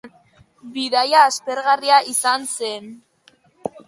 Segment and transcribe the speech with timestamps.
[0.77, 2.89] Bidaia aspergarria izan zen